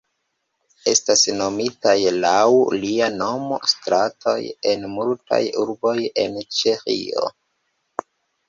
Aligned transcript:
Estas 0.91 1.25
nomitaj 1.41 1.93
laŭ 2.23 2.47
lia 2.85 3.11
nomo 3.17 3.59
stratoj 3.73 4.35
en 4.73 4.89
multaj 4.97 5.41
urboj 5.65 5.97
en 6.25 6.41
Ĉeĥio. 6.63 7.31